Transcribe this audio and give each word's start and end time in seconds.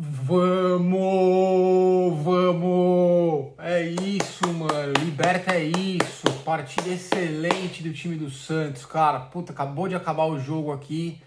Vamos, 0.00 0.94
vamos! 2.22 3.52
É 3.58 3.82
isso, 3.82 4.46
mano. 4.52 4.92
Liberta 5.04 5.56
é 5.56 5.64
isso. 5.64 6.30
Partida 6.44 6.90
excelente 6.90 7.82
do 7.82 7.92
time 7.92 8.14
do 8.14 8.30
Santos, 8.30 8.86
cara. 8.86 9.18
Puta, 9.18 9.52
acabou 9.52 9.88
de 9.88 9.96
acabar 9.96 10.26
o 10.26 10.38
jogo 10.38 10.70
aqui. 10.70 11.20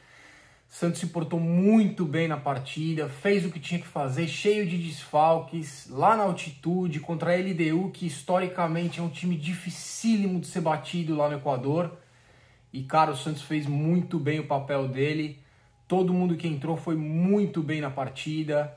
Santos 0.69 1.01
se 1.01 1.07
portou 1.07 1.37
muito 1.37 2.05
bem 2.05 2.29
na 2.29 2.37
partida, 2.37 3.09
fez 3.09 3.45
o 3.45 3.51
que 3.51 3.59
tinha 3.59 3.81
que 3.81 3.87
fazer, 3.87 4.25
cheio 4.29 4.65
de 4.65 4.77
desfalques, 4.77 5.89
lá 5.89 6.15
na 6.15 6.23
altitude, 6.23 7.01
contra 7.01 7.33
a 7.33 7.35
LDU, 7.35 7.91
que 7.91 8.07
historicamente 8.07 9.01
é 9.01 9.03
um 9.03 9.09
time 9.09 9.35
dificílimo 9.35 10.39
de 10.39 10.47
ser 10.47 10.61
batido 10.61 11.13
lá 11.13 11.27
no 11.27 11.35
Equador. 11.35 11.91
E, 12.71 12.83
cara, 12.83 13.11
o 13.11 13.17
Santos 13.17 13.41
fez 13.41 13.67
muito 13.67 14.17
bem 14.17 14.39
o 14.39 14.47
papel 14.47 14.87
dele. 14.87 15.41
Todo 15.91 16.13
mundo 16.13 16.37
que 16.37 16.47
entrou 16.47 16.77
foi 16.77 16.95
muito 16.95 17.61
bem 17.61 17.81
na 17.81 17.89
partida. 17.89 18.73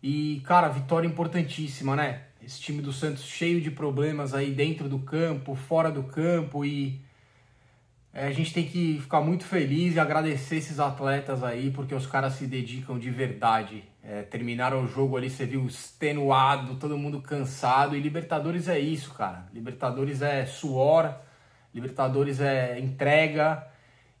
E, 0.00 0.40
cara, 0.46 0.68
vitória 0.68 1.08
importantíssima, 1.08 1.96
né? 1.96 2.22
Esse 2.40 2.60
time 2.60 2.80
do 2.80 2.92
Santos 2.92 3.24
cheio 3.24 3.60
de 3.60 3.68
problemas 3.68 4.32
aí 4.32 4.52
dentro 4.52 4.88
do 4.88 5.00
campo, 5.00 5.56
fora 5.56 5.90
do 5.90 6.04
campo 6.04 6.64
e 6.64 7.00
é, 8.14 8.28
a 8.28 8.30
gente 8.30 8.54
tem 8.54 8.64
que 8.64 9.00
ficar 9.00 9.20
muito 9.20 9.44
feliz 9.44 9.96
e 9.96 9.98
agradecer 9.98 10.58
esses 10.58 10.78
atletas 10.78 11.42
aí, 11.42 11.72
porque 11.72 11.96
os 11.96 12.06
caras 12.06 12.34
se 12.34 12.46
dedicam 12.46 12.96
de 12.96 13.10
verdade. 13.10 13.82
É, 14.00 14.22
terminaram 14.22 14.84
o 14.84 14.86
jogo 14.86 15.16
ali, 15.16 15.28
você 15.28 15.44
viu 15.44 15.66
extenuado, 15.66 16.76
todo 16.76 16.96
mundo 16.96 17.20
cansado. 17.20 17.96
E 17.96 18.00
Libertadores 18.00 18.68
é 18.68 18.78
isso, 18.78 19.12
cara. 19.14 19.48
Libertadores 19.52 20.22
é 20.22 20.46
suor, 20.46 21.12
Libertadores 21.74 22.40
é 22.40 22.78
entrega 22.78 23.71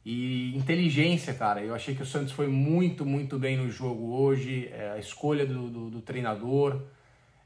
e 0.04 0.56
inteligência, 0.56 1.32
cara. 1.32 1.62
Eu 1.62 1.74
achei 1.74 1.94
que 1.94 2.02
o 2.02 2.06
Santos 2.06 2.32
foi 2.32 2.48
muito, 2.48 3.06
muito 3.06 3.38
bem 3.38 3.56
no 3.56 3.70
jogo 3.70 4.14
hoje. 4.14 4.68
É, 4.72 4.92
a 4.92 4.98
escolha 4.98 5.46
do, 5.46 5.68
do, 5.68 5.90
do 5.90 6.00
treinador. 6.00 6.82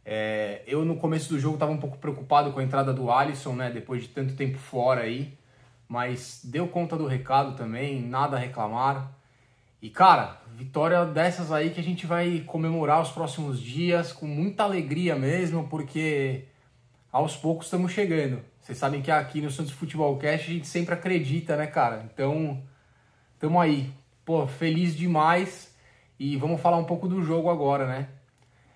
É, 0.05 0.62
eu 0.66 0.84
no 0.84 0.97
começo 0.97 1.28
do 1.28 1.39
jogo 1.39 1.56
estava 1.56 1.72
um 1.72 1.78
pouco 1.78 1.98
preocupado 1.98 2.53
com 2.53 2.61
a 2.61 2.62
entrada 2.62 2.95
do 2.95 3.11
Alisson, 3.11 3.55
né? 3.55 3.70
Depois 3.70 4.03
de 4.03 4.08
tanto 4.08 4.34
tempo 4.34 4.56
fora 4.56 5.03
aí. 5.03 5.36
Mas 5.89 6.41
deu 6.45 6.67
conta 6.67 6.97
do 6.97 7.06
recado 7.06 7.56
também, 7.56 8.00
nada 8.00 8.36
a 8.36 8.41
reclamar. 8.41 9.12
E 9.80 9.91
cara, 9.91 10.41
vitória 10.55 11.05
dessas 11.05 11.52
aí 11.52 11.70
que 11.70 11.78
a 11.78 11.83
gente 11.83 12.06
vai 12.06 12.42
comemorar 12.47 13.02
os 13.02 13.11
próximos 13.11 13.61
dias 13.61 14.12
com 14.12 14.27
muita 14.27 14.64
alegria 14.64 15.14
mesmo, 15.14 15.69
porque 15.69 16.45
aos 17.12 17.36
poucos 17.36 17.67
estamos 17.67 17.92
chegando. 17.92 18.41
Vocês 18.67 18.78
sabem 18.78 19.00
que 19.00 19.12
aqui 19.12 19.41
no 19.41 19.48
Santos 19.48 19.70
Futebol 19.70 20.19
Cast 20.19 20.50
a 20.50 20.53
gente 20.55 20.67
sempre 20.67 20.92
acredita, 20.92 21.56
né, 21.56 21.69
cara? 21.69 22.05
Então, 22.12 22.61
tamo 23.39 23.61
aí. 23.61 23.92
Pô, 24.25 24.45
feliz 24.45 24.97
demais. 24.97 25.73
E 26.19 26.36
vamos 26.36 26.61
falar 26.61 26.77
um 26.77 26.84
pouco 26.84 27.06
do 27.06 27.23
jogo 27.23 27.48
agora, 27.48 27.86
né? 27.86 28.08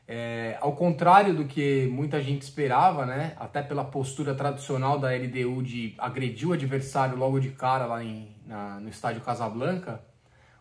É, 0.06 0.56
ao 0.60 0.77
contrário 0.77 1.34
do 1.34 1.44
que 1.44 1.88
muita 1.91 2.22
gente 2.22 2.42
esperava, 2.42 3.05
né? 3.05 3.32
Até 3.36 3.62
pela 3.62 3.82
postura 3.82 4.32
tradicional 4.32 4.97
da 4.97 5.08
LDU 5.08 5.60
de 5.60 5.92
agredir 5.98 6.48
o 6.48 6.52
adversário 6.52 7.19
logo 7.19 7.41
de 7.41 7.48
cara 7.48 7.84
lá 7.84 8.04
em, 8.04 8.28
na, 8.47 8.78
no 8.78 8.88
estádio 8.88 9.22
Casablanca, 9.22 10.00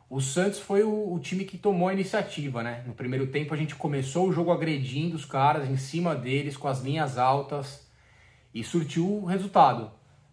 o 0.09 0.19
Santos 0.19 0.58
foi 0.58 0.81
o, 0.81 1.14
o, 1.14 1.19
time 1.19 1.45
que 1.45 1.55
tomou 1.55 1.88
a 1.88 1.93
iniciativa, 1.93 2.64
né? 2.64 2.83
No 2.88 2.95
primeiro 2.95 3.27
tempo 3.27 3.53
a 3.53 3.58
gente 3.58 3.75
começou 3.75 4.27
o 4.27 4.33
jogo 4.33 4.52
agredindo 4.52 5.16
os 5.16 5.23
caras 5.23 5.69
em 5.69 5.77
cima 5.77 6.16
deles 6.16 6.58
com 6.58 6.67
as 6.67 6.81
linhas 6.81 7.19
altas 7.19 7.88
e 8.53 8.64
surtiu 8.64 9.05
o 9.05 9.25
resultado. 9.25 9.92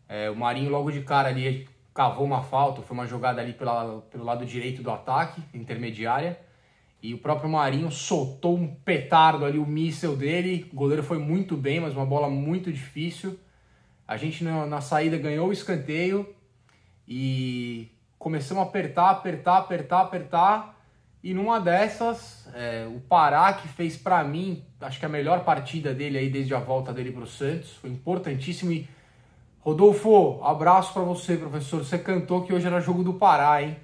É, 0.09 0.31
o 0.31 0.37
Marinho 0.37 0.71
logo 0.71 0.91
de 0.91 1.03
cara 1.03 1.29
ali 1.29 1.69
cavou 1.95 2.25
uma 2.25 2.43
falta, 2.43 2.83
foi 2.83 2.95
uma 2.97 3.07
jogada 3.07 3.41
ali 3.41 3.53
pela, 3.53 4.03
pelo 4.11 4.25
lado 4.25 4.45
direito 4.45 4.83
do 4.83 4.91
ataque, 4.91 5.43
intermediária, 5.55 6.39
e 7.03 7.15
o 7.15 7.19
próprio 7.19 7.49
Marinho 7.49 7.91
soltou 7.91 8.57
um 8.57 8.67
petardo 8.67 9.45
ali, 9.45 9.59
o 9.59 9.67
míssel 9.67 10.17
dele, 10.17 10.69
o 10.73 10.77
goleiro 10.77 11.03
foi 11.03 11.19
muito 11.19 11.57
bem, 11.57 11.81
mas 11.81 11.95
uma 11.95 12.07
bola 12.07 12.29
muito 12.29 12.73
difícil. 12.73 13.39
A 14.07 14.17
gente 14.17 14.43
na, 14.43 14.67
na 14.67 14.81
saída 14.81 15.17
ganhou 15.17 15.49
o 15.49 15.53
escanteio 15.53 16.35
e 17.07 17.91
começamos 18.19 18.63
a 18.63 18.67
apertar, 18.67 19.11
apertar, 19.11 19.59
apertar, 19.59 20.01
apertar, 20.01 20.76
e 21.27 21.35
numa 21.35 21.59
dessas, 21.59 22.49
é, 22.55 22.87
o 22.87 23.01
Pará, 23.01 23.53
que 23.53 23.67
fez 23.67 23.97
para 23.97 24.23
mim, 24.23 24.63
acho 24.81 25.01
que 25.01 25.07
a 25.07 25.09
melhor 25.09 25.43
partida 25.43 25.93
dele 25.93 26.17
aí 26.19 26.31
desde 26.31 26.55
a 26.55 26.61
volta 26.61 26.93
dele 26.93 27.11
para 27.11 27.25
o 27.25 27.27
Santos, 27.27 27.73
foi 27.79 27.91
importantíssimo. 27.91 28.71
E 28.71 28.89
Rodolfo, 29.59 30.41
abraço 30.45 30.93
para 30.93 31.03
você, 31.03 31.37
professor. 31.37 31.85
Você 31.85 31.99
cantou 31.99 32.45
que 32.45 32.55
hoje 32.55 32.69
era 32.69 32.79
jogo 32.81 33.03
do 33.03 33.15
Pará, 33.15 33.61
hein? 33.61 33.77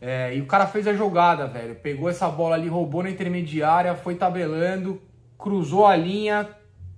É, 0.00 0.34
e 0.34 0.40
o 0.40 0.46
cara 0.46 0.66
fez 0.66 0.88
a 0.88 0.94
jogada, 0.94 1.46
velho. 1.46 1.76
Pegou 1.76 2.10
essa 2.10 2.28
bola 2.28 2.56
ali, 2.56 2.66
roubou 2.66 3.04
na 3.04 3.10
intermediária, 3.10 3.94
foi 3.94 4.16
tabelando, 4.16 5.00
cruzou 5.38 5.86
a 5.86 5.94
linha, 5.94 6.48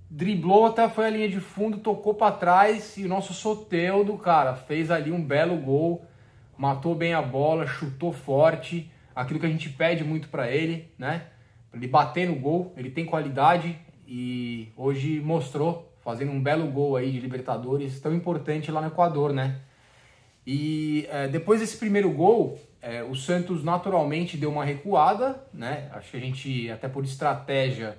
driblou 0.09 0.65
até 0.65 0.89
foi 0.89 1.05
a 1.05 1.09
linha 1.11 1.29
de 1.29 1.39
fundo, 1.39 1.77
tocou 1.77 2.15
para 2.15 2.35
trás 2.35 2.97
e 2.97 3.05
o 3.05 3.07
nosso 3.07 3.31
Soteudo, 3.31 4.17
cara, 4.17 4.55
fez 4.55 4.89
ali 4.89 5.11
um 5.11 5.23
belo 5.23 5.55
gol, 5.57 6.03
matou 6.57 6.95
bem 6.95 7.13
a 7.13 7.21
bola, 7.21 7.67
chutou 7.67 8.11
forte 8.11 8.89
aquilo 9.15 9.39
que 9.39 9.45
a 9.45 9.49
gente 9.49 9.69
pede 9.69 10.03
muito 10.03 10.29
para 10.29 10.49
ele, 10.49 10.91
né? 10.97 11.27
Pra 11.69 11.79
ele 11.79 11.87
bater 11.87 12.27
no 12.27 12.35
gol, 12.35 12.73
ele 12.75 12.89
tem 12.89 13.05
qualidade 13.05 13.77
e 14.07 14.69
hoje 14.75 15.19
mostrou 15.19 15.91
fazendo 16.01 16.31
um 16.31 16.41
belo 16.41 16.67
gol 16.67 16.95
aí 16.95 17.11
de 17.11 17.19
Libertadores, 17.19 17.99
tão 17.99 18.13
importante 18.13 18.71
lá 18.71 18.81
no 18.81 18.87
Equador, 18.87 19.31
né? 19.31 19.61
E 20.45 21.07
é, 21.09 21.27
depois 21.27 21.59
desse 21.59 21.77
primeiro 21.77 22.11
gol, 22.11 22.59
é, 22.81 23.03
o 23.03 23.15
Santos 23.15 23.63
naturalmente 23.63 24.35
deu 24.35 24.51
uma 24.51 24.65
recuada, 24.65 25.43
né? 25.53 25.89
Acho 25.93 26.11
que 26.11 26.17
a 26.17 26.19
gente, 26.19 26.71
até 26.71 26.89
por 26.89 27.03
estratégia, 27.03 27.97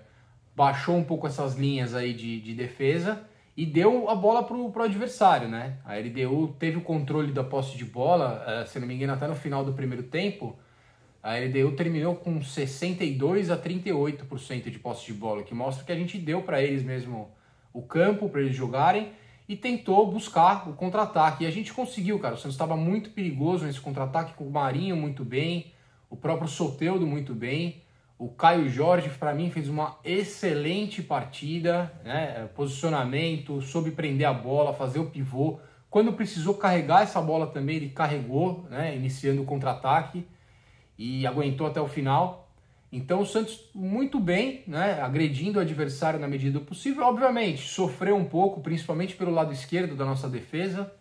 baixou 0.55 0.97
um 0.97 1.05
pouco 1.05 1.27
essas 1.27 1.55
linhas 1.55 1.95
aí 1.95 2.13
de, 2.13 2.41
de 2.41 2.55
defesa 2.55 3.23
e 3.57 3.65
deu 3.65 4.09
a 4.09 4.15
bola 4.15 4.43
pro, 4.43 4.71
pro 4.71 4.83
adversário, 4.83 5.49
né? 5.49 5.79
A 5.85 5.97
LDU 5.97 6.57
teve 6.59 6.79
o 6.79 6.83
controle 6.83 7.33
da 7.33 7.45
posse 7.45 7.77
de 7.77 7.85
bola, 7.85 8.45
é, 8.47 8.65
se 8.65 8.81
não 8.81 8.87
me 8.87 8.95
engano, 8.95 9.13
até 9.13 9.29
no 9.29 9.37
final 9.37 9.65
do 9.65 9.73
primeiro 9.73 10.03
tempo, 10.03 10.59
a 11.23 11.37
LDU 11.37 11.73
terminou 11.77 12.17
com 12.17 12.43
62 12.43 13.49
a 13.49 13.57
38% 13.57 14.69
de 14.71 14.79
posse 14.81 15.07
de 15.07 15.13
bola, 15.13 15.45
que 15.45 15.55
mostra 15.55 15.85
que 15.85 15.93
a 15.93 15.97
gente 15.97 16.19
deu 16.19 16.43
para 16.43 16.61
eles 16.61 16.83
mesmo 16.83 17.31
o 17.73 17.81
campo 17.81 18.29
para 18.29 18.41
eles 18.41 18.57
jogarem 18.57 19.13
e 19.49 19.55
tentou 19.55 20.11
buscar 20.11 20.69
o 20.69 20.73
contra-ataque. 20.73 21.45
E 21.45 21.47
a 21.47 21.51
gente 21.51 21.73
conseguiu, 21.73 22.19
cara. 22.19 22.35
O 22.35 22.37
Santos 22.37 22.55
estava 22.55 22.77
muito 22.77 23.11
perigoso 23.11 23.65
nesse 23.65 23.81
contra-ataque 23.81 24.35
com 24.35 24.45
o 24.45 24.51
Marinho 24.51 24.97
muito 24.97 25.25
bem, 25.25 25.73
o 26.11 26.17
próprio 26.17 26.49
Soteudo 26.49 27.07
muito 27.07 27.35
bem. 27.35 27.83
O 28.19 28.29
Caio 28.29 28.69
Jorge, 28.69 29.09
para 29.11 29.35
mim, 29.35 29.51
fez 29.51 29.69
uma 29.69 29.99
excelente 30.05 31.03
partida, 31.03 31.93
né? 32.05 32.49
posicionamento, 32.55 33.61
soube 33.63 33.91
prender 33.93 34.27
a 34.27 34.33
bola, 34.33 34.73
fazer 34.73 34.99
o 34.99 35.07
pivô. 35.07 35.61
Quando 35.89 36.13
precisou 36.13 36.55
carregar 36.55 37.03
essa 37.03 37.21
bola 37.21 37.47
também, 37.47 37.77
ele 37.77 37.89
carregou, 37.91 38.67
né? 38.71 38.95
iniciando 38.97 39.43
o 39.43 39.45
contra-ataque 39.45 40.25
e 41.03 41.27
aguentou 41.27 41.67
até 41.67 41.81
o 41.81 41.89
final. 41.89 42.49
Então 42.93 43.23
o 43.23 43.27
Santos 43.27 43.69
muito 43.75 44.21
bem, 44.21 44.63
né, 44.67 45.01
agredindo 45.01 45.59
o 45.59 45.63
adversário 45.63 46.21
na 46.21 46.29
medida 46.29 46.59
do 46.59 46.65
possível. 46.65 47.05
Obviamente, 47.05 47.67
sofreu 47.67 48.15
um 48.15 48.25
pouco, 48.25 48.61
principalmente 48.61 49.17
pelo 49.17 49.33
lado 49.33 49.53
esquerdo 49.53 49.97
da 49.97 50.05
nossa 50.05 50.29
defesa. 50.29 50.93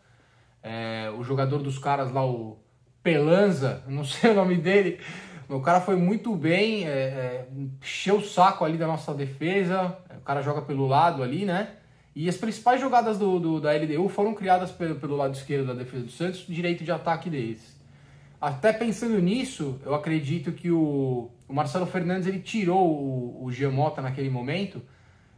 É, 0.63 1.11
o 1.15 1.23
jogador 1.23 1.59
dos 1.59 1.77
caras 1.77 2.11
lá, 2.11 2.25
o 2.25 2.57
Pelanza, 3.03 3.83
não 3.87 4.03
sei 4.05 4.31
o 4.31 4.33
nome 4.33 4.55
dele, 4.55 4.99
o 5.47 5.59
cara 5.59 5.81
foi 5.81 5.95
muito 5.95 6.35
bem, 6.35 6.87
é, 6.87 6.89
é, 6.89 7.47
encheu 7.81 8.17
o 8.17 8.23
saco 8.23 8.65
ali 8.65 8.77
da 8.77 8.87
nossa 8.87 9.13
defesa. 9.13 9.97
O 10.17 10.21
cara 10.21 10.41
joga 10.41 10.61
pelo 10.61 10.87
lado 10.87 11.21
ali, 11.21 11.45
né? 11.45 11.75
E 12.15 12.27
as 12.27 12.37
principais 12.37 12.81
jogadas 12.81 13.19
do, 13.19 13.39
do 13.39 13.61
da 13.61 13.71
LDU 13.71 14.09
foram 14.09 14.33
criadas 14.33 14.71
pelo, 14.71 14.95
pelo 14.95 15.15
lado 15.15 15.35
esquerdo 15.35 15.67
da 15.67 15.73
defesa 15.73 16.05
do 16.05 16.11
Santos, 16.11 16.45
direito 16.47 16.83
de 16.83 16.91
ataque 16.91 17.29
deles. 17.29 17.80
Até 18.41 18.73
pensando 18.73 19.19
nisso, 19.19 19.79
eu 19.85 19.93
acredito 19.93 20.51
que 20.51 20.71
o, 20.71 21.29
o 21.47 21.53
Marcelo 21.53 21.85
Fernandes 21.85 22.27
ele 22.27 22.39
tirou 22.39 22.89
o, 22.89 23.45
o 23.45 24.01
naquele 24.01 24.31
momento, 24.31 24.81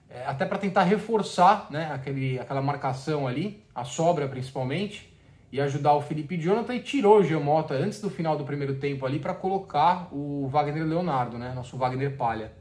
é, 0.10 0.26
até 0.26 0.46
para 0.46 0.58
tentar 0.58 0.84
reforçar 0.84 1.68
né, 1.70 1.92
aquele, 1.94 2.40
aquela 2.40 2.62
marcação 2.62 3.28
ali, 3.28 3.62
a 3.76 3.84
sobra 3.84 4.26
principalmente, 4.30 5.14
e 5.52 5.60
ajudar 5.60 5.94
o 5.96 6.02
Felipe 6.02 6.38
Jonathan 6.38 6.76
e 6.76 6.80
tirou 6.80 7.20
o 7.20 7.24
Giamota 7.24 7.74
antes 7.74 8.00
do 8.00 8.10
final 8.10 8.38
do 8.38 8.46
primeiro 8.46 8.76
tempo 8.76 9.06
ali 9.06 9.20
para 9.20 9.34
colocar 9.34 10.08
o 10.10 10.48
Wagner 10.48 10.86
Leonardo, 10.86 11.38
né, 11.38 11.52
nosso 11.54 11.76
Wagner 11.76 12.16
Palha. 12.16 12.54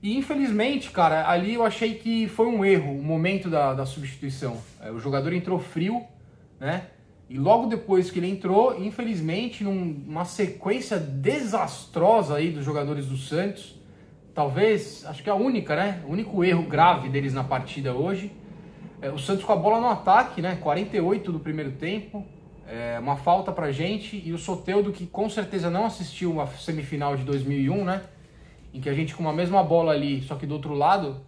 E 0.00 0.16
infelizmente, 0.16 0.92
cara, 0.92 1.28
ali 1.28 1.54
eu 1.54 1.64
achei 1.64 1.94
que 1.94 2.28
foi 2.28 2.46
um 2.46 2.64
erro 2.64 2.92
o 2.92 3.02
momento 3.02 3.50
da, 3.50 3.74
da 3.74 3.84
substituição. 3.84 4.56
É, 4.80 4.92
o 4.92 5.00
jogador 5.00 5.32
entrou 5.32 5.58
frio, 5.58 6.04
né? 6.60 6.86
E 7.28 7.38
logo 7.38 7.66
depois 7.66 8.10
que 8.10 8.18
ele 8.18 8.28
entrou, 8.28 8.82
infelizmente, 8.82 9.62
numa 9.62 10.24
sequência 10.24 10.98
desastrosa 10.98 12.36
aí 12.36 12.50
dos 12.50 12.64
jogadores 12.64 13.06
do 13.06 13.16
Santos, 13.16 13.78
talvez, 14.34 15.04
acho 15.06 15.22
que 15.22 15.28
é 15.28 15.32
a 15.32 15.36
única, 15.36 15.76
né? 15.76 16.02
O 16.06 16.12
único 16.12 16.42
erro 16.42 16.62
grave 16.62 17.08
deles 17.08 17.34
na 17.34 17.44
partida 17.44 17.92
hoje. 17.92 18.32
É, 19.02 19.10
o 19.10 19.18
Santos 19.18 19.44
com 19.44 19.52
a 19.52 19.56
bola 19.56 19.80
no 19.80 19.88
ataque, 19.88 20.40
né? 20.40 20.56
48 20.56 21.30
do 21.30 21.38
primeiro 21.38 21.72
tempo, 21.72 22.24
é, 22.66 22.98
uma 22.98 23.16
falta 23.16 23.52
pra 23.52 23.70
gente. 23.70 24.22
E 24.24 24.32
o 24.32 24.38
Soteudo, 24.38 24.90
que 24.90 25.06
com 25.06 25.28
certeza 25.28 25.68
não 25.68 25.84
assistiu 25.84 26.32
uma 26.32 26.46
semifinal 26.46 27.16
de 27.16 27.24
2001, 27.24 27.84
né? 27.84 28.02
em 28.72 28.80
que 28.80 28.88
a 28.88 28.94
gente 28.94 29.14
com 29.14 29.22
uma 29.22 29.32
mesma 29.32 29.62
bola 29.62 29.92
ali, 29.92 30.22
só 30.22 30.34
que 30.36 30.46
do 30.46 30.54
outro 30.54 30.74
lado, 30.74 31.20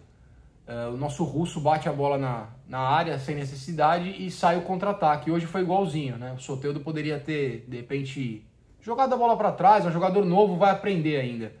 é, 0.71 0.87
o 0.87 0.95
nosso 0.95 1.25
russo 1.25 1.59
bate 1.59 1.89
a 1.89 1.91
bola 1.91 2.17
na, 2.17 2.47
na 2.65 2.79
área 2.79 3.19
sem 3.19 3.35
necessidade 3.35 4.15
e 4.25 4.31
sai 4.31 4.57
o 4.57 4.61
contra-ataque. 4.61 5.29
Hoje 5.29 5.45
foi 5.45 5.63
igualzinho, 5.63 6.15
né? 6.15 6.31
O 6.31 6.39
Soteudo 6.39 6.79
poderia 6.79 7.19
ter, 7.19 7.65
de 7.67 7.75
repente, 7.75 8.47
jogado 8.79 9.13
a 9.13 9.17
bola 9.17 9.35
para 9.35 9.51
trás, 9.51 9.85
um 9.85 9.91
jogador 9.91 10.23
novo 10.23 10.55
vai 10.55 10.71
aprender 10.71 11.17
ainda. 11.17 11.51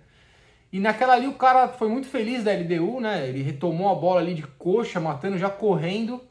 E 0.71 0.79
naquela 0.79 1.11
ali 1.11 1.27
o 1.27 1.33
cara 1.33 1.67
foi 1.67 1.89
muito 1.89 2.07
feliz 2.07 2.45
da 2.45 2.53
LDU, 2.53 3.01
né? 3.01 3.27
Ele 3.27 3.43
retomou 3.43 3.91
a 3.91 3.95
bola 3.95 4.21
ali 4.21 4.33
de 4.33 4.43
coxa, 4.43 4.97
matando, 5.01 5.37
já 5.37 5.49
correndo 5.49 6.21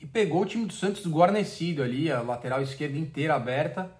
e 0.00 0.06
pegou 0.06 0.42
o 0.42 0.46
time 0.46 0.64
do 0.64 0.72
Santos 0.72 1.04
guarnecido 1.08 1.82
ali, 1.82 2.08
a 2.08 2.20
lateral 2.20 2.62
esquerda 2.62 2.96
inteira 2.96 3.34
aberta. 3.34 3.90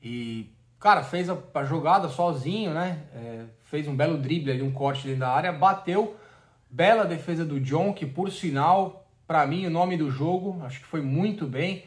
E, 0.00 0.52
cara, 0.78 1.02
fez 1.02 1.28
a, 1.28 1.36
a 1.52 1.64
jogada 1.64 2.08
sozinho, 2.08 2.72
né? 2.72 3.00
É, 3.12 3.44
fez 3.64 3.88
um 3.88 3.96
belo 3.96 4.18
drible 4.18 4.52
ali, 4.52 4.62
um 4.62 4.70
corte 4.70 5.04
dentro 5.04 5.20
da 5.20 5.30
área, 5.30 5.50
bateu 5.50 6.16
Bela 6.74 7.04
defesa 7.04 7.44
do 7.44 7.60
John, 7.60 7.92
que 7.92 8.04
por 8.04 8.32
sinal, 8.32 9.06
para 9.28 9.46
mim, 9.46 9.64
o 9.64 9.70
nome 9.70 9.96
do 9.96 10.10
jogo, 10.10 10.60
acho 10.64 10.80
que 10.80 10.86
foi 10.86 11.00
muito 11.00 11.46
bem. 11.46 11.84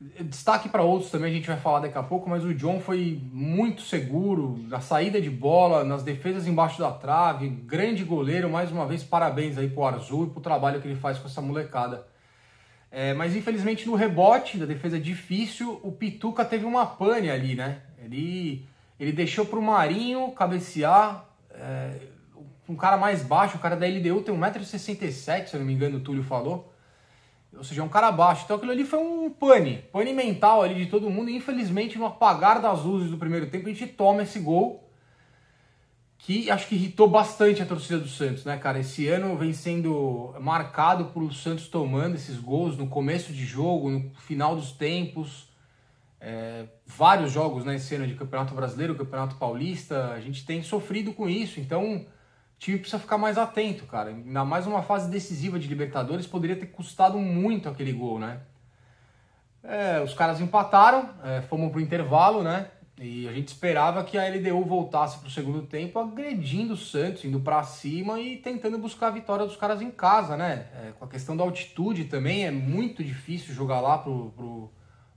Destaque 0.00 0.70
para 0.70 0.82
outros 0.82 1.10
também, 1.10 1.30
a 1.30 1.34
gente 1.34 1.46
vai 1.46 1.58
falar 1.58 1.80
daqui 1.80 1.98
a 1.98 2.02
pouco, 2.02 2.26
mas 2.26 2.42
o 2.42 2.54
John 2.54 2.80
foi 2.80 3.20
muito 3.30 3.82
seguro 3.82 4.58
na 4.68 4.80
saída 4.80 5.20
de 5.20 5.28
bola, 5.28 5.84
nas 5.84 6.02
defesas 6.02 6.46
embaixo 6.46 6.78
da 6.78 6.90
trave, 6.90 7.46
grande 7.46 8.04
goleiro, 8.04 8.48
mais 8.48 8.72
uma 8.72 8.86
vez 8.86 9.04
parabéns 9.04 9.58
aí 9.58 9.68
pro 9.68 9.84
Arzu 9.84 10.24
e 10.24 10.30
pro 10.30 10.40
trabalho 10.40 10.80
que 10.80 10.88
ele 10.88 10.96
faz 10.96 11.18
com 11.18 11.28
essa 11.28 11.42
molecada. 11.42 12.06
É, 12.90 13.12
mas 13.12 13.36
infelizmente 13.36 13.86
no 13.86 13.96
rebote 13.96 14.56
da 14.56 14.64
defesa 14.64 14.98
difícil, 14.98 15.78
o 15.82 15.92
Pituca 15.92 16.42
teve 16.42 16.64
uma 16.64 16.86
pane 16.86 17.28
ali, 17.28 17.54
né? 17.54 17.82
Ele, 18.02 18.66
ele 18.98 19.12
deixou 19.12 19.44
pro 19.44 19.60
Marinho 19.60 20.30
cabecear, 20.30 21.26
é, 21.50 22.15
um 22.68 22.76
cara 22.76 22.96
mais 22.96 23.22
baixo, 23.22 23.56
o 23.56 23.60
cara 23.60 23.76
da 23.76 23.86
LDU 23.86 24.22
tem 24.22 24.34
1,67m, 24.34 25.46
se 25.46 25.54
eu 25.54 25.60
não 25.60 25.66
me 25.66 25.72
engano, 25.72 25.98
o 25.98 26.00
Túlio 26.00 26.22
falou. 26.22 26.72
Ou 27.56 27.64
seja, 27.64 27.80
é 27.80 27.84
um 27.84 27.88
cara 27.88 28.12
baixo. 28.12 28.42
Então 28.44 28.56
aquilo 28.56 28.72
ali 28.72 28.84
foi 28.84 28.98
um 28.98 29.30
pane, 29.30 29.84
pane 29.92 30.12
mental 30.12 30.62
ali 30.62 30.74
de 30.74 30.86
todo 30.86 31.08
mundo. 31.08 31.30
E 31.30 31.36
infelizmente, 31.36 31.98
no 31.98 32.06
apagar 32.06 32.60
das 32.60 32.82
luzes 32.82 33.10
do 33.10 33.16
primeiro 33.16 33.48
tempo, 33.48 33.66
a 33.66 33.72
gente 33.72 33.86
toma 33.86 34.22
esse 34.22 34.38
gol 34.38 34.86
que 36.18 36.50
acho 36.50 36.66
que 36.66 36.74
irritou 36.74 37.08
bastante 37.08 37.62
a 37.62 37.66
torcida 37.66 37.98
do 37.98 38.08
Santos, 38.08 38.44
né, 38.44 38.56
cara? 38.56 38.80
Esse 38.80 39.06
ano 39.06 39.36
vem 39.36 39.52
sendo 39.52 40.34
marcado 40.40 41.06
por 41.06 41.22
o 41.22 41.32
Santos 41.32 41.68
tomando 41.68 42.16
esses 42.16 42.38
gols 42.38 42.76
no 42.76 42.88
começo 42.88 43.32
de 43.32 43.44
jogo, 43.44 43.90
no 43.90 44.10
final 44.16 44.56
dos 44.56 44.72
tempos. 44.72 45.48
É, 46.20 46.64
vários 46.86 47.30
jogos 47.30 47.64
né, 47.64 47.76
esse 47.76 47.94
ano 47.94 48.06
de 48.06 48.14
Campeonato 48.14 48.54
Brasileiro, 48.54 48.96
Campeonato 48.96 49.36
Paulista, 49.36 50.12
a 50.12 50.20
gente 50.20 50.44
tem 50.44 50.62
sofrido 50.62 51.12
com 51.12 51.28
isso. 51.28 51.60
Então 51.60 52.06
o 52.56 52.58
time 52.58 52.78
precisa 52.78 52.98
ficar 52.98 53.18
mais 53.18 53.36
atento, 53.36 53.84
cara. 53.84 54.10
Ainda 54.10 54.44
mais 54.44 54.66
uma 54.66 54.82
fase 54.82 55.10
decisiva 55.10 55.58
de 55.58 55.68
Libertadores, 55.68 56.26
poderia 56.26 56.56
ter 56.56 56.66
custado 56.66 57.18
muito 57.18 57.68
aquele 57.68 57.92
gol, 57.92 58.18
né? 58.18 58.40
É, 59.62 60.00
os 60.00 60.14
caras 60.14 60.40
empataram, 60.40 61.10
é, 61.22 61.42
fomos 61.42 61.70
pro 61.70 61.80
intervalo, 61.80 62.42
né? 62.42 62.68
E 62.98 63.28
a 63.28 63.32
gente 63.32 63.48
esperava 63.48 64.02
que 64.04 64.16
a 64.16 64.26
LDU 64.26 64.64
voltasse 64.64 65.18
pro 65.18 65.28
segundo 65.28 65.62
tempo 65.62 65.98
agredindo 65.98 66.72
o 66.72 66.76
Santos, 66.78 67.26
indo 67.26 67.38
para 67.40 67.62
cima 67.62 68.18
e 68.18 68.38
tentando 68.38 68.78
buscar 68.78 69.08
a 69.08 69.10
vitória 69.10 69.44
dos 69.44 69.56
caras 69.56 69.82
em 69.82 69.90
casa, 69.90 70.34
né? 70.34 70.66
É, 70.72 70.92
com 70.98 71.04
a 71.04 71.08
questão 71.08 71.36
da 71.36 71.44
altitude 71.44 72.04
também, 72.04 72.46
é 72.46 72.50
muito 72.50 73.04
difícil 73.04 73.54
jogar 73.54 73.80
lá 73.80 73.98
pro, 73.98 74.32
pro, 74.34 74.70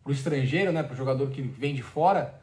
pro 0.04 0.12
estrangeiro, 0.12 0.74
né? 0.74 0.84
Pro 0.84 0.94
jogador 0.94 1.30
que 1.30 1.42
vem 1.42 1.74
de 1.74 1.82
fora. 1.82 2.38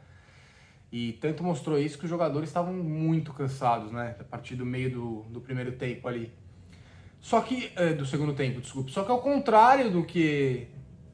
E 0.91 1.13
tanto 1.13 1.43
mostrou 1.43 1.77
isso 1.77 1.97
que 1.97 2.05
os 2.05 2.09
jogadores 2.09 2.49
estavam 2.49 2.73
muito 2.73 3.33
cansados, 3.33 3.91
né? 3.91 4.15
A 4.19 4.23
partir 4.23 4.55
do 4.55 4.65
meio 4.65 4.89
do, 4.89 5.21
do 5.29 5.41
primeiro 5.41 5.73
tempo 5.73 6.07
ali. 6.07 6.31
Só 7.19 7.41
que. 7.41 7.71
É, 7.75 7.93
do 7.93 8.05
segundo 8.05 8.33
tempo, 8.33 8.61
desculpe. 8.61 8.91
Só 8.91 9.03
que 9.03 9.11
ao 9.11 9.19
contrário 9.19 9.91
do 9.91 10.03
que 10.03 10.67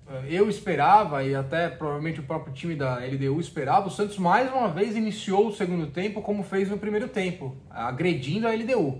é, 0.08 0.26
eu 0.30 0.50
esperava, 0.50 1.24
e 1.24 1.34
até 1.34 1.70
provavelmente 1.70 2.20
o 2.20 2.24
próprio 2.24 2.54
time 2.54 2.76
da 2.76 2.98
LDU 2.98 3.40
esperava, 3.40 3.88
o 3.88 3.92
Santos 3.92 4.18
mais 4.18 4.52
uma 4.52 4.68
vez 4.68 4.96
iniciou 4.96 5.48
o 5.48 5.54
segundo 5.54 5.88
tempo 5.88 6.22
como 6.22 6.44
fez 6.44 6.70
no 6.70 6.78
primeiro 6.78 7.08
tempo, 7.08 7.56
agredindo 7.70 8.48
a 8.48 8.52
LDU. 8.54 9.00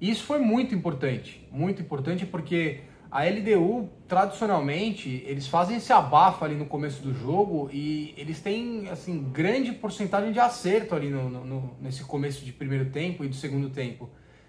Isso 0.00 0.24
foi 0.24 0.40
muito 0.40 0.74
importante, 0.74 1.46
muito 1.52 1.80
importante 1.80 2.26
porque 2.26 2.80
a 3.12 3.24
LDU, 3.26 3.90
tradicionalmente, 4.08 5.22
eles 5.26 5.46
fazem 5.46 5.76
esse 5.76 5.92
abafa 5.92 6.46
ali 6.46 6.54
no 6.54 6.64
começo 6.64 7.02
do 7.02 7.12
jogo 7.12 7.68
e 7.70 8.14
eles 8.16 8.40
têm, 8.40 8.88
assim, 8.88 9.30
grande 9.30 9.70
porcentagem 9.70 10.32
de 10.32 10.40
acerto 10.40 10.94
ali 10.94 11.10
no, 11.10 11.28
no, 11.28 11.76
nesse 11.78 12.02
começo 12.04 12.42
de 12.42 12.54
primeiro 12.54 12.86
tempo 12.88 13.22
e 13.22 13.28
do 13.28 13.34
segundo 13.34 13.68
tempo. 13.68 14.08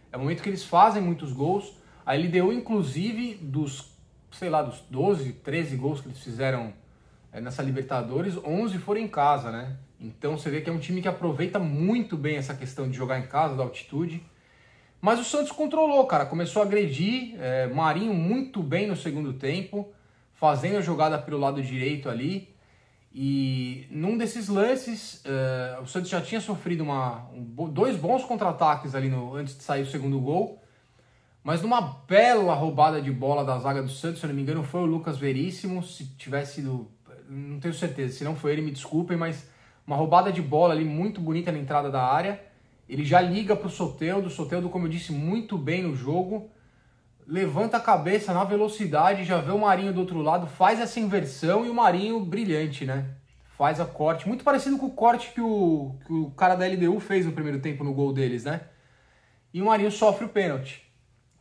É 0.10 0.16
o 0.16 0.22
momento 0.22 0.42
que 0.42 0.48
eles 0.48 0.64
fazem 0.64 1.02
muitos 1.02 1.34
gols. 1.34 1.78
A 2.06 2.16
LDU, 2.16 2.54
inclusive, 2.54 3.36
dos, 3.36 3.98
sei 4.32 4.50
lá, 4.50 4.62
dos 4.62 4.80
12, 4.90 5.34
13 5.34 5.76
gols 5.76 6.00
que 6.00 6.08
eles 6.08 6.20
fizeram 6.20 6.72
é, 7.34 7.42
nessa 7.42 7.62
Libertadores, 7.62 8.38
11 8.38 8.78
foram 8.78 9.02
em 9.02 9.10
casa, 9.10 9.52
né? 9.52 9.76
Então 10.00 10.38
você 10.38 10.50
vê 10.50 10.62
que 10.62 10.70
é 10.70 10.74
um 10.74 10.80
time 10.80 11.02
que 11.02 11.10
aproveita 11.10 11.60
muito 11.60 12.16
bem 12.16 12.38
essa 12.38 12.54
questão 12.54 12.90
de 12.90 12.96
jogar 12.96 13.20
em 13.20 13.28
casa, 13.28 13.58
da 13.58 13.64
altitude. 13.64 14.24
Mas 15.04 15.20
o 15.20 15.24
Santos 15.26 15.52
controlou, 15.52 16.08
cara. 16.08 16.26
Começou 16.26 16.62
a 16.62 16.66
agredir. 16.66 17.36
É, 17.38 17.68
Marinho 17.68 18.14
muito 18.14 18.64
bem 18.64 18.88
no 18.88 18.96
segundo 18.96 19.34
tempo, 19.34 19.92
fazendo 20.34 20.78
a 20.78 20.82
jogada 20.82 21.18
pelo 21.18 21.38
lado 21.38 21.62
direito 21.62 22.08
ali. 22.08 22.56
E 23.14 23.86
num 23.92 24.18
desses 24.18 24.48
lances, 24.48 25.22
é, 25.26 25.78
o 25.82 25.86
Santos 25.86 26.10
já 26.10 26.22
tinha 26.22 26.40
sofrido 26.40 26.86
uma, 26.86 27.28
um, 27.34 27.44
dois 27.70 27.98
bons 27.98 28.24
contra-ataques 28.24 28.96
ali 28.96 29.10
no, 29.10 29.36
antes 29.36 29.58
de 29.58 29.64
sair 29.64 29.82
o 29.82 29.86
segundo 29.86 30.18
gol. 30.22 30.64
Mas 31.44 31.62
numa 31.62 31.82
bela 31.82 32.54
roubada 32.54 33.02
de 33.02 33.12
bola 33.12 33.44
da 33.44 33.60
zaga 33.60 33.84
do 33.84 33.90
Santos, 33.90 34.22
se 34.22 34.26
eu 34.26 34.30
não 34.30 34.36
me 34.38 34.42
engano, 34.42 34.64
foi 34.64 34.84
o 34.84 34.86
Lucas 34.86 35.18
Veríssimo. 35.18 35.84
Se 35.84 36.06
tivesse 36.16 36.62
sido. 36.62 36.90
Não 37.28 37.60
tenho 37.60 37.74
certeza, 37.74 38.20
se 38.20 38.24
não 38.24 38.38
foi 38.38 38.54
ele, 38.54 38.62
me 38.62 38.72
desculpem, 38.72 39.18
mas 39.18 39.50
uma 39.86 39.98
roubada 39.98 40.32
de 40.32 40.42
bola 40.42 40.74
ali 40.74 40.86
muito 40.86 41.20
bonita 41.20 41.52
na 41.52 41.60
entrada 41.60 41.92
da 41.92 42.02
área 42.02 42.53
ele 42.88 43.06
já 43.06 43.22
liga 43.22 43.56
para 43.56 43.68
o 43.68 43.72
Soteldo, 43.72 44.28
o 44.28 44.32
Soteldo, 44.32 44.70
como 44.70 44.86
eu 44.86 44.90
disse, 44.90 45.12
muito 45.12 45.58
bem 45.58 45.84
no 45.84 45.96
jogo, 45.96 46.50
levanta 47.26 47.78
a 47.78 47.82
cabeça 47.82 48.34
na 48.34 48.44
velocidade, 48.44 49.24
já 49.24 49.40
vê 49.40 49.52
o 49.52 49.60
Marinho 49.60 49.94
do 49.94 50.02
outro 50.02 50.22
lado, 50.22 50.48
faz 50.48 50.80
essa 50.80 51.00
inversão 51.00 51.66
e 51.66 51.70
o 51.70 51.74
Marinho 51.74 52.20
brilhante, 52.20 52.86
né? 52.86 53.06
Faz 53.58 53.80
a 53.80 53.86
corte, 53.86 54.28
muito 54.28 54.44
parecido 54.44 54.78
com 54.78 54.88
o 54.88 54.92
corte 54.92 55.32
que 55.32 55.42
o, 55.42 55.96
que 56.06 56.12
o 56.12 56.32
cara 56.32 56.56
da 56.56 56.68
LDU 56.68 57.00
fez 57.00 57.26
no 57.26 57.32
primeiro 57.32 57.60
tempo 57.60 57.84
no 57.84 57.94
gol 57.94 58.12
deles, 58.12 58.44
né? 58.44 58.62
E 59.54 59.62
o 59.62 59.66
Marinho 59.66 59.92
sofre 59.92 60.26
o 60.26 60.30
pênalti. 60.30 60.84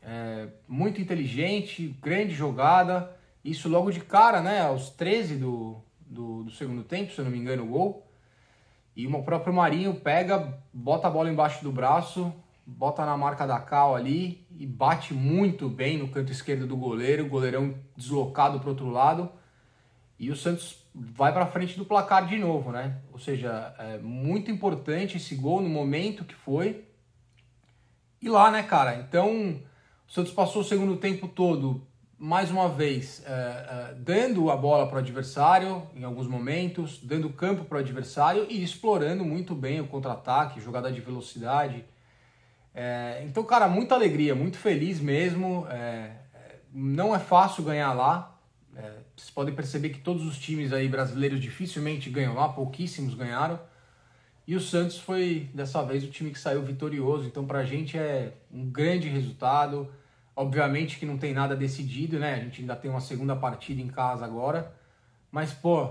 É, 0.02 0.49
muito 0.69 1.00
inteligente, 1.00 1.97
grande 2.02 2.35
jogada, 2.35 3.17
isso 3.45 3.69
logo 3.69 3.90
de 3.90 4.00
cara, 4.00 4.40
né? 4.40 4.61
Aos 4.61 4.90
13 4.90 5.37
do, 5.37 5.83
do, 6.00 6.45
do 6.45 6.50
segundo 6.50 6.85
tempo, 6.85 7.12
se 7.12 7.19
eu 7.19 7.25
não 7.25 7.33
me 7.33 7.38
engano, 7.38 7.64
o 7.64 7.69
gol. 7.69 8.12
E 8.95 9.07
o 9.07 9.23
próprio 9.23 9.55
Marinho 9.55 9.95
pega, 9.95 10.59
bota 10.73 11.09
a 11.09 11.11
bola 11.11 11.31
embaixo 11.31 11.65
do 11.65 11.73
braço, 11.73 12.33
bota 12.67 13.05
na 13.07 13.17
marca 13.17 13.47
da 13.47 13.59
Cal 13.59 13.95
ali 13.95 14.47
e 14.57 14.67
bate 14.67 15.15
muito 15.15 15.69
bem 15.69 15.99
no 15.99 16.09
canto 16.09 16.31
esquerdo 16.31 16.67
do 16.67 16.77
goleiro, 16.77 17.25
o 17.25 17.29
goleirão 17.29 17.75
deslocado 17.97 18.61
para 18.61 18.69
outro 18.69 18.91
lado. 18.91 19.31
E 20.19 20.31
o 20.31 20.37
Santos 20.37 20.85
vai 20.95 21.33
para 21.33 21.47
frente 21.47 21.77
do 21.77 21.85
placar 21.85 22.27
de 22.27 22.39
novo, 22.39 22.71
né? 22.71 22.99
Ou 23.13 23.19
seja, 23.19 23.75
é 23.79 23.99
muito 23.99 24.51
importante 24.51 25.17
esse 25.17 25.35
gol 25.35 25.61
no 25.61 25.69
momento 25.69 26.25
que 26.25 26.35
foi. 26.35 26.85
E 28.21 28.29
lá, 28.29 28.51
né, 28.51 28.63
cara? 28.63 28.97
Então, 28.97 29.61
o 30.07 30.13
Santos 30.13 30.33
passou 30.33 30.63
o 30.63 30.65
segundo 30.65 30.97
tempo 30.97 31.27
todo 31.27 31.87
mais 32.23 32.52
uma 32.52 32.69
vez, 32.69 33.21
é, 33.26 33.31
é, 33.33 33.95
dando 33.99 34.49
a 34.49 34.57
bola 34.57 34.87
para 34.87 34.95
o 34.95 34.99
adversário 35.00 35.83
em 35.93 36.05
alguns 36.05 36.29
momentos, 36.29 37.00
dando 37.02 37.29
campo 37.31 37.64
para 37.64 37.79
o 37.79 37.81
adversário 37.81 38.47
e 38.49 38.62
explorando 38.62 39.25
muito 39.25 39.57
bem 39.57 39.81
o 39.81 39.88
contra-ataque, 39.88 40.61
jogada 40.61 40.93
de 40.93 41.00
velocidade. 41.00 41.85
É, 42.73 43.25
então, 43.26 43.43
cara, 43.43 43.67
muita 43.67 43.97
alegria, 43.97 44.37
muito 44.37 44.57
feliz 44.57 45.00
mesmo. 45.00 45.67
É, 45.69 46.12
não 46.73 47.12
é 47.12 47.19
fácil 47.19 47.64
ganhar 47.64 47.93
lá. 47.93 48.38
É, 48.76 48.93
vocês 49.17 49.31
podem 49.31 49.52
perceber 49.52 49.88
que 49.88 49.99
todos 49.99 50.25
os 50.25 50.38
times 50.38 50.73
aí 50.73 50.88
brasileiros 50.88 51.41
dificilmente 51.41 52.09
ganham 52.09 52.35
lá, 52.35 52.49
pouquíssimos 52.49 53.17
ganharam. 53.17 53.59
E 54.47 54.55
o 54.55 54.61
Santos 54.61 54.97
foi 54.97 55.50
dessa 55.52 55.83
vez 55.83 56.05
o 56.05 56.09
time 56.09 56.31
que 56.31 56.38
saiu 56.38 56.62
vitorioso. 56.62 57.26
Então, 57.26 57.45
para 57.45 57.59
a 57.59 57.64
gente 57.64 57.99
é 57.99 58.33
um 58.49 58.71
grande 58.71 59.09
resultado. 59.09 59.91
Obviamente 60.35 60.99
que 60.99 61.07
não 61.07 61.19
tem 61.19 61.35
nada 61.35 61.55
decidido, 61.55 62.19
né? 62.19 62.35
A 62.35 62.39
gente 62.41 62.62
ainda 62.62 62.75
tem 62.75 62.91
uma 62.91 63.01
segunda 63.01 63.37
partida 63.37 63.81
em 63.81 63.89
casa 63.89 64.25
agora. 64.25 64.75
Mas, 65.31 65.53
pô, 65.53 65.89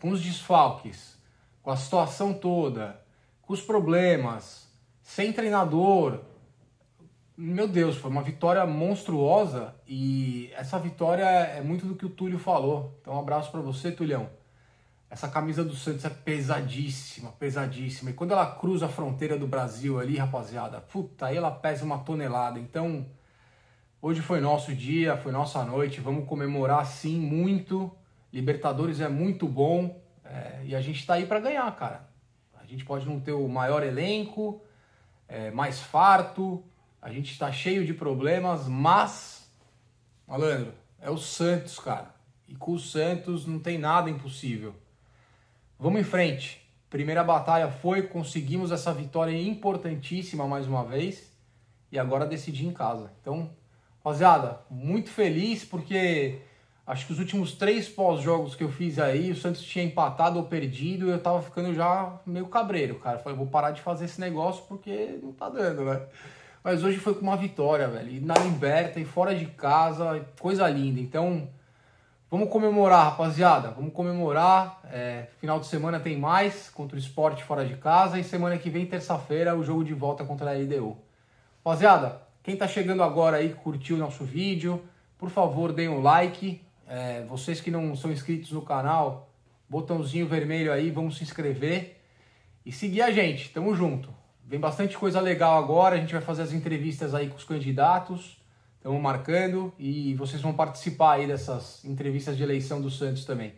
com 0.00 0.10
os 0.10 0.22
desfalques, 0.22 1.18
com 1.62 1.70
a 1.70 1.76
situação 1.76 2.32
toda, 2.32 3.00
com 3.42 3.52
os 3.52 3.60
problemas, 3.60 4.68
sem 5.02 5.32
treinador. 5.32 6.20
Meu 7.36 7.66
Deus, 7.66 7.96
foi 7.96 8.10
uma 8.10 8.22
vitória 8.22 8.64
monstruosa 8.66 9.74
e 9.88 10.50
essa 10.54 10.78
vitória 10.78 11.24
é 11.24 11.60
muito 11.60 11.86
do 11.86 11.96
que 11.96 12.06
o 12.06 12.10
Túlio 12.10 12.38
falou. 12.38 12.96
Então, 13.00 13.14
um 13.14 13.18
abraço 13.18 13.50
para 13.50 13.60
você, 13.60 13.90
Tulhão. 13.90 14.28
essa 15.10 15.28
camisa 15.28 15.64
do 15.64 15.74
Santos 15.74 16.04
é 16.04 16.10
pesadíssima, 16.10 17.32
pesadíssima. 17.32 18.10
E 18.10 18.12
quando 18.14 18.30
ela 18.30 18.46
cruza 18.46 18.86
a 18.86 18.88
fronteira 18.88 19.36
do 19.36 19.46
Brasil 19.46 19.98
ali, 19.98 20.16
rapaziada, 20.16 20.80
puta, 20.80 21.26
aí 21.26 21.36
ela 21.36 21.50
pesa 21.50 21.84
uma 21.84 21.98
tonelada. 21.98 22.60
Então, 22.60 23.04
hoje 24.00 24.20
foi 24.20 24.40
nosso 24.40 24.74
dia, 24.74 25.16
foi 25.16 25.32
nossa 25.32 25.64
noite. 25.64 26.00
Vamos 26.00 26.26
comemorar 26.28 26.86
sim 26.86 27.18
muito. 27.18 27.90
Libertadores 28.32 29.00
é 29.00 29.08
muito 29.08 29.46
bom 29.46 30.00
é, 30.24 30.62
e 30.64 30.74
a 30.74 30.80
gente 30.80 31.04
tá 31.04 31.14
aí 31.14 31.26
para 31.26 31.40
ganhar, 31.40 31.74
cara. 31.76 32.08
A 32.54 32.64
gente 32.64 32.84
pode 32.84 33.06
não 33.06 33.18
ter 33.18 33.32
o 33.32 33.48
maior 33.48 33.82
elenco, 33.82 34.62
é, 35.26 35.50
mais 35.50 35.80
farto, 35.80 36.62
a 37.02 37.10
gente 37.10 37.32
está 37.32 37.50
cheio 37.50 37.84
de 37.84 37.92
problemas, 37.92 38.68
mas, 38.68 39.50
malandro, 40.26 40.72
é 41.00 41.10
o 41.10 41.16
Santos, 41.16 41.78
cara. 41.78 42.14
E 42.46 42.54
com 42.54 42.72
o 42.72 42.78
Santos 42.78 43.46
não 43.46 43.58
tem 43.58 43.78
nada 43.78 44.10
impossível. 44.10 44.74
Vamos 45.78 46.00
em 46.00 46.04
frente. 46.04 46.60
Primeira 46.88 47.24
batalha 47.24 47.70
foi, 47.70 48.02
conseguimos 48.02 48.70
essa 48.70 48.92
vitória 48.92 49.36
importantíssima 49.40 50.46
mais 50.46 50.66
uma 50.66 50.84
vez 50.84 51.32
e 51.90 51.98
agora 51.98 52.26
decidi 52.26 52.66
em 52.66 52.72
casa. 52.72 53.12
Então, 53.20 53.50
rapaziada, 54.02 54.60
muito 54.70 55.10
feliz 55.10 55.64
porque 55.64 56.40
acho 56.86 57.06
que 57.06 57.12
os 57.12 57.18
últimos 57.18 57.52
três 57.52 57.88
pós-jogos 57.88 58.54
que 58.54 58.64
eu 58.64 58.70
fiz 58.70 58.98
aí, 58.98 59.30
o 59.30 59.36
Santos 59.36 59.62
tinha 59.62 59.84
empatado 59.84 60.38
ou 60.38 60.44
perdido 60.44 61.06
e 61.06 61.10
eu 61.10 61.20
tava 61.20 61.40
ficando 61.42 61.72
já 61.74 62.18
meio 62.26 62.46
cabreiro, 62.46 62.96
cara. 62.96 63.18
Falei, 63.18 63.38
vou 63.38 63.46
parar 63.46 63.70
de 63.70 63.80
fazer 63.80 64.06
esse 64.06 64.20
negócio 64.20 64.64
porque 64.68 65.18
não 65.22 65.32
tá 65.32 65.48
dando, 65.48 65.84
né? 65.84 66.02
Mas 66.62 66.82
hoje 66.82 66.98
foi 66.98 67.14
com 67.14 67.22
uma 67.22 67.36
vitória, 67.36 67.88
velho. 67.88 68.10
E 68.10 68.20
na 68.20 68.34
liberta 68.34 69.00
e 69.00 69.04
fora 69.04 69.34
de 69.34 69.46
casa, 69.46 70.26
coisa 70.38 70.68
linda. 70.68 71.00
Então, 71.00 71.48
Vamos 72.30 72.48
comemorar, 72.48 73.06
rapaziada. 73.06 73.72
Vamos 73.72 73.92
comemorar. 73.92 74.80
É, 74.84 75.26
final 75.40 75.58
de 75.58 75.66
semana 75.66 75.98
tem 75.98 76.16
mais 76.16 76.70
contra 76.70 76.94
o 76.94 76.98
esporte 76.98 77.42
fora 77.42 77.64
de 77.64 77.76
casa. 77.76 78.20
E 78.20 78.22
semana 78.22 78.56
que 78.56 78.70
vem, 78.70 78.86
terça-feira, 78.86 79.56
o 79.56 79.64
jogo 79.64 79.82
de 79.82 79.92
volta 79.92 80.24
contra 80.24 80.52
a 80.52 80.54
LDU. 80.54 80.96
Rapaziada, 81.64 82.22
quem 82.42 82.56
tá 82.56 82.66
chegando 82.66 83.02
agora 83.02 83.36
aí, 83.36 83.50
curtiu 83.50 83.96
o 83.96 83.98
nosso 83.98 84.24
vídeo, 84.24 84.82
por 85.18 85.28
favor, 85.28 85.72
deem 85.72 85.90
um 85.90 86.00
like. 86.00 86.62
É, 86.88 87.22
vocês 87.28 87.60
que 87.60 87.70
não 87.70 87.94
são 87.94 88.10
inscritos 88.10 88.50
no 88.52 88.62
canal, 88.62 89.30
botãozinho 89.68 90.26
vermelho 90.26 90.72
aí, 90.72 90.90
vamos 90.90 91.18
se 91.18 91.22
inscrever. 91.22 92.00
E 92.64 92.72
seguir 92.72 93.02
a 93.02 93.10
gente, 93.10 93.50
tamo 93.50 93.74
junto. 93.74 94.08
Vem 94.46 94.58
bastante 94.58 94.96
coisa 94.96 95.20
legal 95.20 95.58
agora, 95.62 95.96
a 95.96 95.98
gente 95.98 96.12
vai 96.12 96.22
fazer 96.22 96.42
as 96.42 96.52
entrevistas 96.52 97.14
aí 97.14 97.28
com 97.28 97.36
os 97.36 97.44
candidatos. 97.44 98.40
Estamos 98.76 99.00
marcando 99.02 99.72
e 99.78 100.14
vocês 100.14 100.40
vão 100.40 100.54
participar 100.54 101.16
aí 101.16 101.26
dessas 101.26 101.84
entrevistas 101.84 102.38
de 102.38 102.42
eleição 102.42 102.80
do 102.80 102.90
Santos 102.90 103.26
também. 103.26 103.52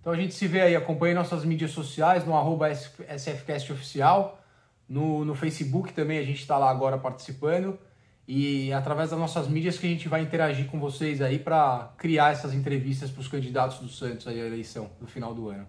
Então 0.00 0.14
a 0.14 0.16
gente 0.16 0.32
se 0.32 0.46
vê 0.46 0.62
aí, 0.62 0.74
acompanhe 0.74 1.12
nossas 1.12 1.44
mídias 1.44 1.72
sociais 1.72 2.24
no 2.24 2.34
arroba 2.34 2.72
SFCast 2.72 3.70
Oficial, 3.70 4.42
no, 4.88 5.26
no 5.26 5.34
Facebook 5.34 5.92
também 5.92 6.18
a 6.18 6.24
gente 6.24 6.40
está 6.40 6.56
lá 6.56 6.70
agora 6.70 6.96
participando 6.96 7.78
e 8.28 8.70
através 8.74 9.08
das 9.08 9.18
nossas 9.18 9.48
mídias 9.48 9.78
que 9.78 9.86
a 9.86 9.88
gente 9.88 10.06
vai 10.06 10.20
interagir 10.20 10.66
com 10.66 10.78
vocês 10.78 11.22
aí 11.22 11.38
para 11.38 11.94
criar 11.96 12.30
essas 12.30 12.52
entrevistas 12.52 13.10
para 13.10 13.22
os 13.22 13.26
candidatos 13.26 13.78
do 13.78 13.88
Santos 13.88 14.28
aí 14.28 14.38
à 14.38 14.44
eleição 14.44 14.90
no 15.00 15.06
final 15.06 15.32
do 15.32 15.48
ano. 15.48 15.66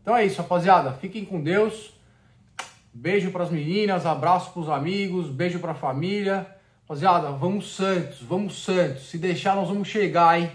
Então 0.00 0.16
é 0.16 0.24
isso, 0.24 0.40
rapaziada. 0.40 0.90
Fiquem 0.94 1.22
com 1.22 1.42
Deus. 1.42 1.92
Beijo 2.94 3.30
para 3.30 3.44
as 3.44 3.50
meninas, 3.50 4.06
abraço 4.06 4.52
para 4.52 4.62
os 4.62 4.70
amigos, 4.70 5.28
beijo 5.28 5.58
para 5.58 5.72
a 5.72 5.74
família. 5.74 6.46
Rapaziada, 6.82 7.30
vamos 7.30 7.76
Santos, 7.76 8.22
vamos 8.22 8.64
Santos. 8.64 9.10
Se 9.10 9.18
deixar, 9.18 9.54
nós 9.54 9.68
vamos 9.68 9.86
chegar, 9.86 10.40
hein? 10.40 10.50